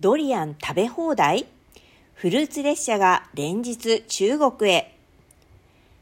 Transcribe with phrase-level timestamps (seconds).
[0.00, 1.44] ドリアン食べ放題？
[2.14, 4.96] フルーツ列車が連日中国へ。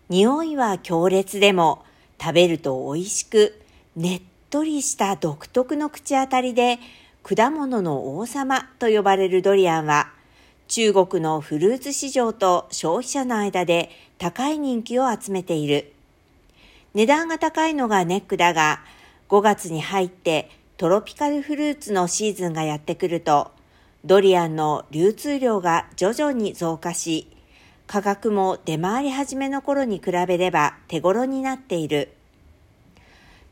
[0.09, 1.85] 匂いは強烈でも
[2.21, 3.61] 食べると美味しく、
[3.97, 6.79] ねっとりした独特の口当たりで
[7.25, 10.13] 果物の王様と呼ばれるドリアンは
[10.69, 15.93] 中国のフルーツ市場と消費者の間で高い人気を集めている。
[16.95, 18.79] 値段が高いのがネックだが、
[19.29, 23.58] 5月に入ってトロピカルフルーツのシーズンがやってくると、
[24.09, 27.29] ドリアンの流通量が徐々に増加し、
[27.87, 32.15] 価格も出回り始めの頃に比べれば手頃になっている。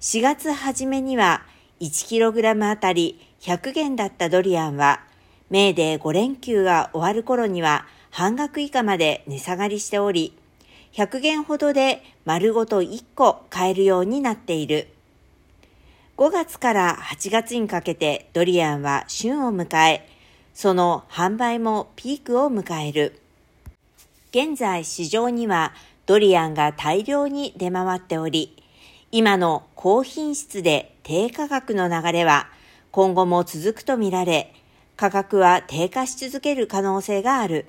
[0.00, 1.42] 4月初めには
[1.80, 5.02] 1kg あたり100元だったドリアンは、
[5.50, 10.32] メーデー5連休が終わる頃には半額以下まで値下がりしており、
[10.94, 14.88] 100元ほどで丸ごと1個買えるようになっている。
[16.16, 20.15] 5月から8月にかけてドリアンは旬を迎え、
[20.56, 23.20] その販売もピークを迎える。
[24.30, 25.74] 現在市場には
[26.06, 28.56] ドリアンが大量に出回っており、
[29.12, 32.48] 今の高品質で低価格の流れは
[32.90, 34.54] 今後も続くとみられ、
[34.96, 37.66] 価格は低下し続ける可能性がある。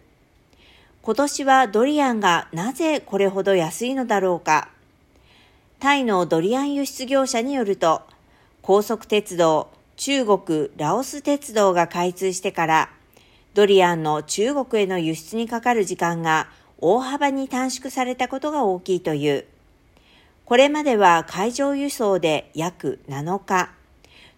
[1.01, 4.69] 今年はドリアンがなぜこれほど安いのだろうか。
[5.81, 8.03] タイのドリアン輸出業者によると、
[8.61, 12.89] 高速鉄道、中国ラオス鉄道が開通してから、
[13.55, 19.45] ドリアンの中国への輸出にかかる時間が大幅に短縮されたことが大きいという。
[20.45, 23.71] これまでは海上輸送で約7日、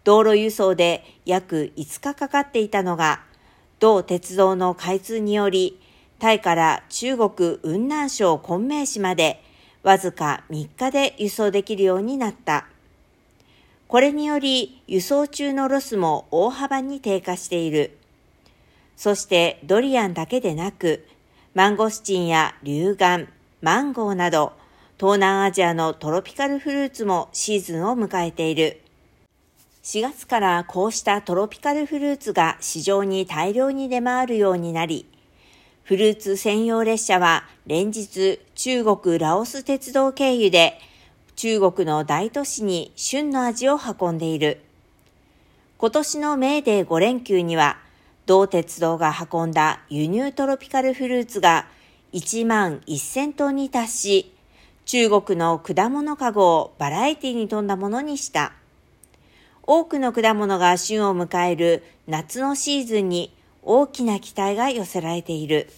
[0.06, 3.22] 道路輸送で約5日かかっていたのが、
[3.80, 5.78] 同鉄道の開通により、
[6.20, 9.44] タイから中国雲南省昆明市まで
[9.84, 12.66] わずか3日で輸送できるようになった。
[13.90, 17.98] これにより輸送中のロスも大幅に低下している。
[18.96, 21.08] そしてドリアンだけでなく、
[21.56, 23.30] マンゴスチンやリュウガン、
[23.64, 24.54] マンゴーなど、
[25.00, 28.80] 東南アジアのトロピカルフルーツもシーズンを迎えている。
[29.82, 35.08] 4月からこうしたトロピカルフルーツが市場に大量に出回るようになり、
[35.82, 40.80] フルーツ専用列車は連日中国ラオス鉄道経由で
[41.42, 44.60] 中国の大都市に旬の味を運んでいる。
[45.78, 47.78] 今年のメーデー5連休には、
[48.26, 51.66] 同鉄道が運んだ輸入トロピカルフルーツが
[52.12, 54.34] 1万1000トンに達し、
[54.84, 58.52] 中国の果物かごをバラエティに富んだものにした。
[59.64, 63.34] 多くの果物が旬を迎える夏のシーズンに
[63.64, 65.70] 大きな期待が寄せられている。